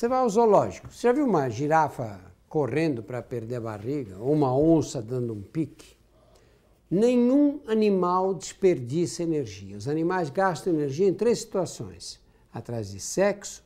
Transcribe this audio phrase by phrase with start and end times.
[0.00, 0.90] Você vai ao zoológico.
[0.90, 2.18] Você já viu uma girafa
[2.48, 4.16] correndo para perder a barriga?
[4.18, 5.94] Ou uma onça dando um pique?
[6.90, 9.76] Nenhum animal desperdiça energia.
[9.76, 12.18] Os animais gastam energia em três situações:
[12.50, 13.62] atrás de sexo,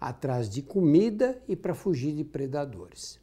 [0.00, 3.20] atrás de comida e para fugir de predadores.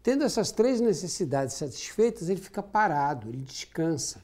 [0.00, 4.22] Tendo essas três necessidades satisfeitas, ele fica parado, ele descansa.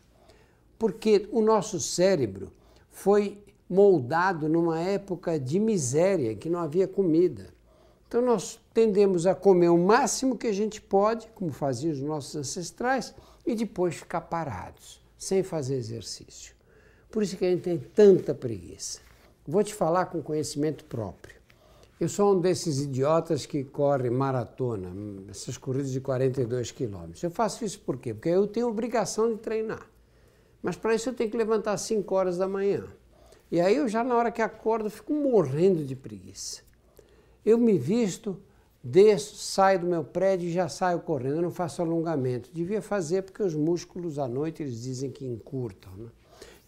[0.78, 2.52] Porque o nosso cérebro
[2.88, 7.52] foi moldado numa época de miséria, que não havia comida.
[8.14, 12.36] Então nós tendemos a comer o máximo que a gente pode, como faziam os nossos
[12.36, 13.12] ancestrais,
[13.44, 16.54] e depois ficar parados, sem fazer exercício.
[17.10, 19.00] Por isso que a gente tem tanta preguiça.
[19.44, 21.34] Vou te falar com conhecimento próprio.
[21.98, 24.92] Eu sou um desses idiotas que corre maratona,
[25.28, 27.20] essas corridas de 42 quilômetros.
[27.20, 28.14] Eu faço isso por quê?
[28.14, 29.90] Porque eu tenho obrigação de treinar.
[30.62, 32.84] Mas para isso eu tenho que levantar às 5 horas da manhã.
[33.50, 36.63] E aí eu já na hora que acordo fico morrendo de preguiça.
[37.44, 38.40] Eu me visto,
[38.82, 41.36] desço, saio do meu prédio e já saio correndo.
[41.36, 42.50] Eu não faço alongamento.
[42.52, 45.92] Devia fazer porque os músculos à noite eles dizem que encurtam.
[45.96, 46.08] Né?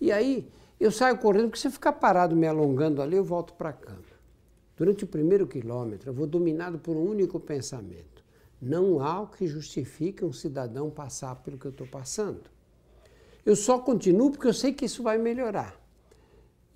[0.00, 3.54] E aí eu saio correndo porque se eu ficar parado me alongando ali, eu volto
[3.54, 4.16] para a cama.
[4.76, 8.22] Durante o primeiro quilômetro, eu vou dominado por um único pensamento.
[8.60, 12.42] Não há o que justifique um cidadão passar pelo que eu estou passando.
[13.44, 15.80] Eu só continuo porque eu sei que isso vai melhorar.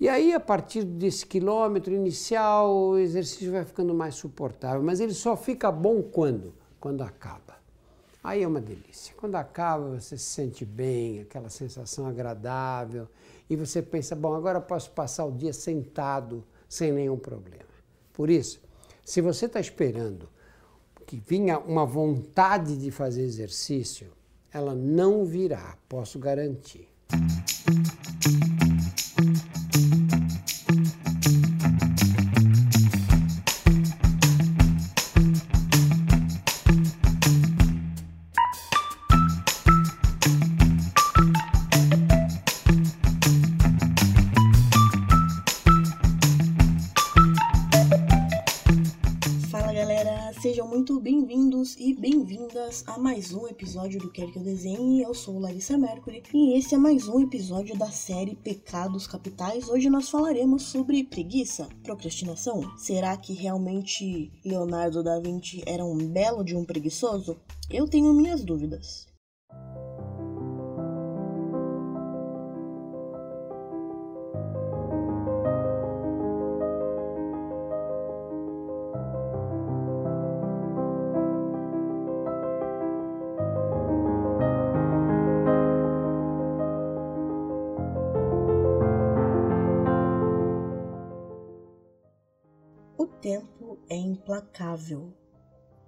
[0.00, 5.12] E aí, a partir desse quilômetro inicial, o exercício vai ficando mais suportável, mas ele
[5.12, 6.54] só fica bom quando?
[6.80, 7.60] Quando acaba.
[8.24, 9.14] Aí é uma delícia.
[9.14, 13.08] Quando acaba, você se sente bem, aquela sensação agradável,
[13.48, 17.68] e você pensa: bom, agora posso passar o dia sentado sem nenhum problema.
[18.14, 18.58] Por isso,
[19.04, 20.30] se você está esperando
[21.04, 24.12] que vinha uma vontade de fazer exercício,
[24.50, 26.88] ela não virá, posso garantir.
[52.40, 55.02] Bem-vindas a mais um episódio do Quer Que Eu Desenhe.
[55.02, 59.68] Eu sou Larissa Mercury e esse é mais um episódio da série Pecados Capitais.
[59.68, 62.62] Hoje nós falaremos sobre preguiça, procrastinação.
[62.78, 67.36] Será que realmente Leonardo da Vinci era um belo de um preguiçoso?
[67.68, 69.09] Eu tenho minhas dúvidas.
[93.20, 95.12] Tempo é implacável.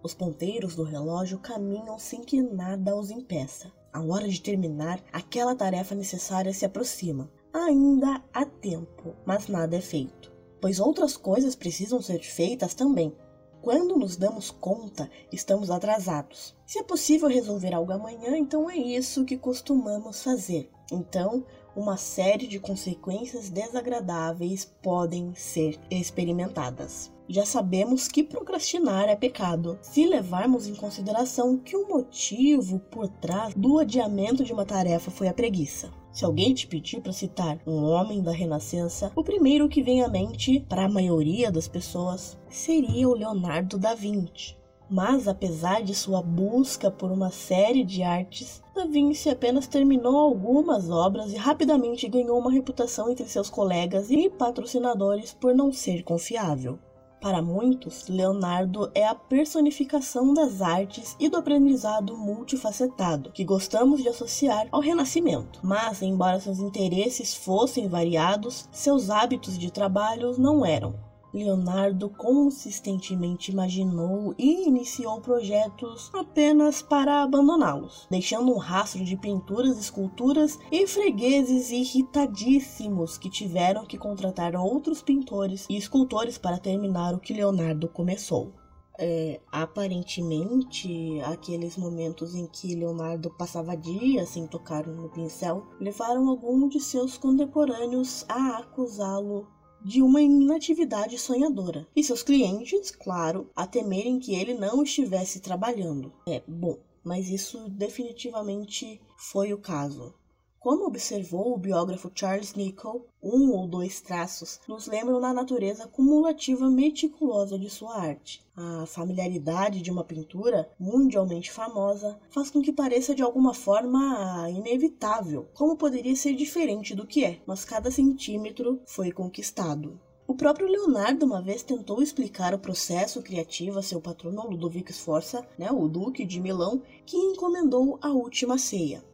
[0.02, 3.72] Os ponteiros do relógio caminham sem que nada os impeça.
[3.92, 7.30] A hora de terminar aquela tarefa necessária se aproxima.
[7.52, 13.14] Ainda há tempo, mas nada é feito, pois outras coisas precisam ser feitas também.
[13.60, 16.56] Quando nos damos conta, estamos atrasados.
[16.66, 20.68] Se é possível resolver algo amanhã, então é isso que costumamos fazer.
[20.90, 29.78] Então, uma série de consequências desagradáveis podem ser experimentadas já sabemos que procrastinar é pecado,
[29.80, 35.28] se levarmos em consideração que o motivo por trás do adiamento de uma tarefa foi
[35.28, 35.90] a preguiça.
[36.12, 40.08] Se alguém te pedir para citar um homem da Renascença, o primeiro que vem à
[40.08, 44.54] mente, para a maioria das pessoas, seria o Leonardo da Vinci.
[44.90, 50.88] Mas apesar de sua busca por uma série de artes, Da Vinci apenas terminou algumas
[50.88, 56.78] obras e rapidamente ganhou uma reputação entre seus colegas e patrocinadores por não ser confiável.
[57.20, 64.08] Para muitos, Leonardo é a personificação das artes e do aprendizado multifacetado que gostamos de
[64.08, 65.60] associar ao Renascimento.
[65.62, 71.11] Mas, embora seus interesses fossem variados, seus hábitos de trabalho não eram.
[71.32, 80.58] Leonardo consistentemente imaginou e iniciou projetos apenas para abandoná-los, deixando um rastro de pinturas, esculturas
[80.70, 87.32] e fregueses irritadíssimos que tiveram que contratar outros pintores e escultores para terminar o que
[87.32, 88.52] Leonardo começou.
[88.98, 96.68] É, aparentemente, aqueles momentos em que Leonardo passava dias sem tocar no pincel levaram algum
[96.68, 99.46] de seus contemporâneos a acusá-lo
[99.84, 106.12] de uma inatividade sonhadora, e seus clientes, claro, a temerem que ele não estivesse trabalhando.
[106.26, 110.14] É bom, mas isso definitivamente foi o caso.
[110.62, 116.70] Como observou o biógrafo Charles Nichol, um ou dois traços nos lembram da natureza cumulativa
[116.70, 118.46] meticulosa de sua arte.
[118.56, 125.48] A familiaridade de uma pintura mundialmente famosa faz com que pareça de alguma forma inevitável,
[125.52, 129.98] como poderia ser diferente do que é, mas cada centímetro foi conquistado.
[130.24, 135.46] O próprio Leonardo uma vez tentou explicar o processo criativo a seu patrono Ludovico Sforza,
[135.58, 139.04] né, o duque de Milão, que encomendou a última ceia.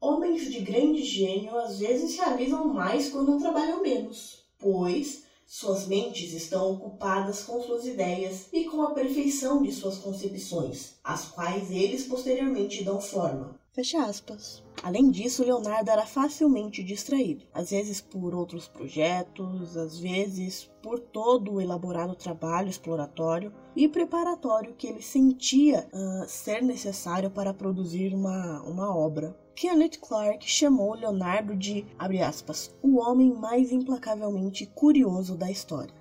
[0.00, 6.72] Homens de grande gênio às vezes realizam mais quando trabalham menos, pois suas mentes estão
[6.72, 12.84] ocupadas com suas ideias e com a perfeição de suas concepções, às quais eles posteriormente
[12.84, 13.61] dão forma.
[13.74, 14.62] Fecha aspas.
[14.82, 21.54] Além disso, Leonardo era facilmente distraído, às vezes por outros projetos, às vezes por todo
[21.54, 28.60] o elaborado trabalho exploratório e preparatório que ele sentia uh, ser necessário para produzir uma,
[28.60, 29.34] uma obra.
[29.56, 35.94] Kenneth Clark chamou Leonardo de, aspas, o homem mais implacavelmente curioso da história,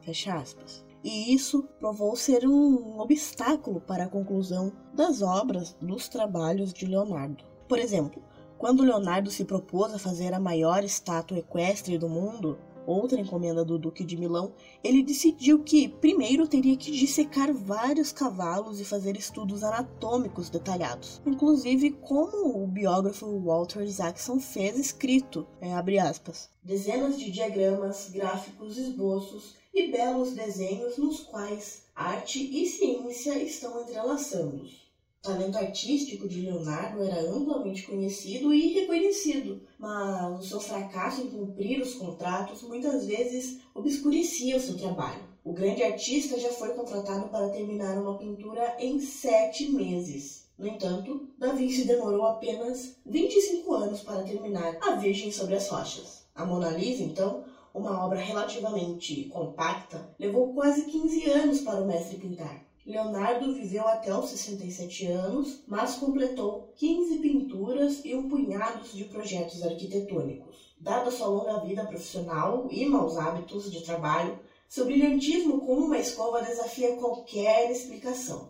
[1.04, 7.51] e isso provou ser um obstáculo para a conclusão das obras dos trabalhos de Leonardo.
[7.72, 8.22] Por exemplo,
[8.58, 13.80] quando Leonardo se propôs a fazer a maior estátua equestre do mundo, outra encomenda do
[13.80, 14.52] Duque de Milão,
[14.84, 21.92] ele decidiu que primeiro teria que dissecar vários cavalos e fazer estudos anatômicos detalhados, inclusive
[21.92, 29.56] como o biógrafo Walter Isaacson fez escrito, é, abre aspas, dezenas de diagramas, gráficos, esboços
[29.74, 34.82] e belos desenhos nos quais arte e ciência estão entrelaçando.
[35.24, 41.30] O talento artístico de Leonardo era amplamente conhecido e reconhecido, mas o seu fracasso em
[41.30, 45.22] cumprir os contratos muitas vezes obscurecia o seu trabalho.
[45.44, 50.48] O grande artista já foi contratado para terminar uma pintura em sete meses.
[50.58, 56.26] No entanto, Davi se demorou apenas 25 anos para terminar A Virgem sobre as Rochas.
[56.34, 57.44] A Mona Lisa, então,
[57.76, 62.71] uma obra relativamente compacta, levou quase 15 anos para o mestre pintar.
[62.86, 69.62] Leonardo viveu até os 67 anos, mas completou 15 pinturas e um punhado de projetos
[69.62, 70.76] arquitetônicos.
[70.80, 76.42] Dada sua longa vida profissional e maus hábitos de trabalho, seu brilhantismo como uma escova
[76.42, 78.50] desafia qualquer explicação.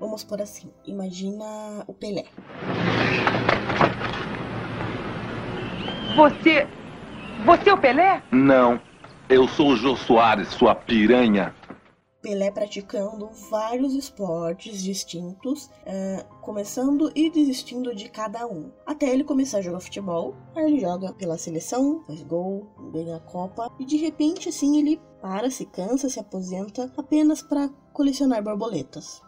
[0.00, 2.24] Vamos por assim, imagina o Pelé.
[6.16, 6.66] Você.
[7.46, 8.20] Você é o Pelé?
[8.32, 8.80] Não.
[9.34, 11.54] Eu sou o Jô Soares, sua piranha.
[12.20, 18.70] Pelé praticando vários esportes distintos, uh, começando e desistindo de cada um.
[18.84, 23.20] Até ele começar a jogar futebol, aí ele joga pela seleção, faz gol, ganha a
[23.20, 29.22] Copa, e de repente assim ele para, se cansa, se aposenta apenas para colecionar borboletas.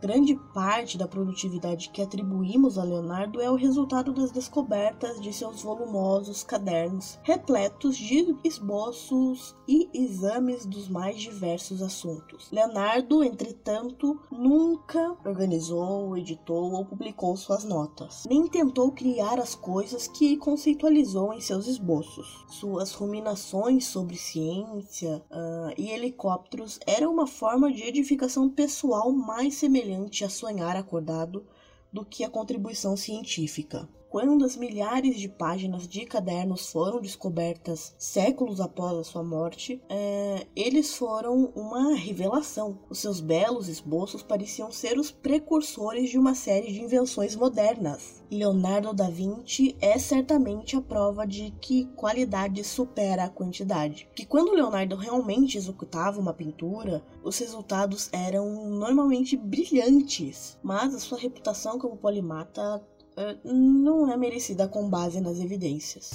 [0.00, 5.62] Grande parte da produtividade que atribuímos a Leonardo é o resultado das descobertas de seus
[5.62, 12.48] volumosos cadernos, repletos de esboços e exames dos mais diversos assuntos.
[12.50, 20.38] Leonardo, entretanto, nunca organizou, editou ou publicou suas notas, nem tentou criar as coisas que
[20.38, 22.46] conceitualizou em seus esboços.
[22.48, 29.89] Suas ruminações sobre ciência uh, e helicópteros eram uma forma de edificação pessoal mais semelhante
[29.90, 31.44] semelhante a sonhar acordado
[31.92, 33.88] do que a contribuição científica.
[34.10, 40.48] Quando as milhares de páginas de cadernos foram descobertas séculos após a sua morte, é,
[40.56, 42.80] eles foram uma revelação.
[42.90, 48.20] Os seus belos esboços pareciam ser os precursores de uma série de invenções modernas.
[48.28, 54.08] Leonardo da Vinci é certamente a prova de que qualidade supera a quantidade.
[54.16, 61.18] Que quando Leonardo realmente executava uma pintura, os resultados eram normalmente brilhantes, mas a sua
[61.18, 62.84] reputação como polimata
[63.44, 66.10] não é merecida com base nas evidências.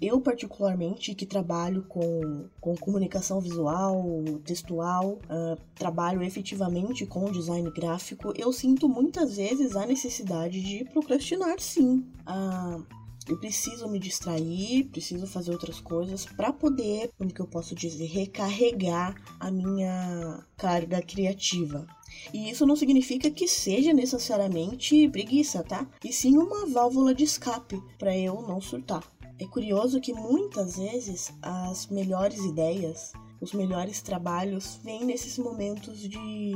[0.00, 4.04] Eu, particularmente, que trabalho com, com comunicação visual,
[4.44, 11.58] textual, uh, trabalho efetivamente com design gráfico, eu sinto muitas vezes a necessidade de procrastinar,
[11.60, 12.04] sim.
[12.26, 17.74] Uh, eu preciso me distrair, preciso fazer outras coisas para poder, como que eu posso
[17.74, 21.86] dizer, recarregar a minha carga criativa.
[22.32, 25.88] E isso não significa que seja necessariamente preguiça, tá?
[26.04, 29.02] E sim uma válvula de escape para eu não surtar.
[29.38, 36.52] É curioso que muitas vezes as melhores ideias, os melhores trabalhos vêm nesses momentos de,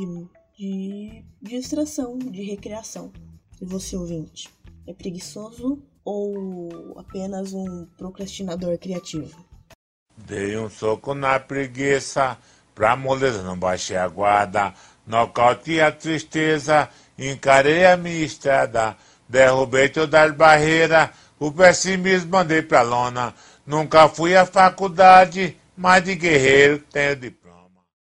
[0.56, 3.12] de distração, de recreação.
[3.60, 4.48] E você ouvinte,
[4.86, 9.44] é preguiçoso ou apenas um procrastinador criativo?
[10.16, 12.38] Dei um soco na preguiça,
[12.74, 14.72] pra moleza não baixei a guarda,
[15.04, 18.96] nocautei a tristeza, encarei a minha estrada,
[19.28, 23.34] derrubei todas as barreiras, o pessimismo mandei pra lona,
[23.66, 27.45] nunca fui à faculdade, mas de guerreiro tenho diploma.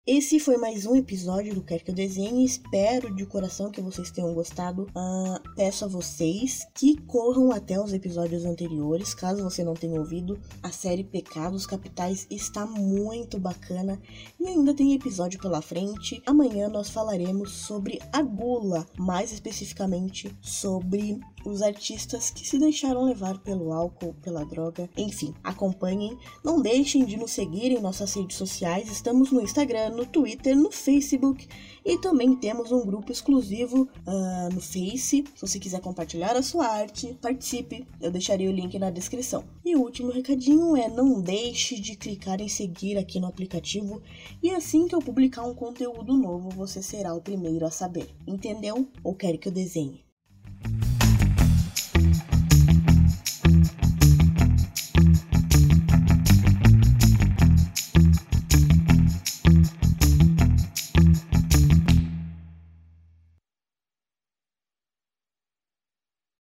[0.07, 2.43] Esse foi mais um episódio do Quer Que Eu Desenhe.
[2.43, 4.87] Espero de coração que vocês tenham gostado.
[4.95, 10.39] Uh, peço a vocês que corram até os episódios anteriores, caso você não tenha ouvido.
[10.63, 14.01] A série Pecados Capitais está muito bacana
[14.39, 16.19] e ainda tem episódio pela frente.
[16.25, 23.39] Amanhã nós falaremos sobre a gula, mais especificamente sobre os artistas que se deixaram levar
[23.39, 26.17] pelo álcool, pela droga, enfim, acompanhem.
[26.43, 28.91] Não deixem de nos seguir em nossas redes sociais.
[28.91, 31.47] Estamos no Instagram, no Twitter, no Facebook
[31.83, 35.23] e também temos um grupo exclusivo uh, no Face.
[35.35, 37.87] Se você quiser compartilhar a sua arte, participe.
[37.99, 39.43] Eu deixarei o link na descrição.
[39.65, 44.01] E o último recadinho é não deixe de clicar em seguir aqui no aplicativo
[44.43, 48.09] e assim que eu publicar um conteúdo novo, você será o primeiro a saber.
[48.27, 48.87] Entendeu?
[49.03, 50.10] Ou quer que eu desenhe?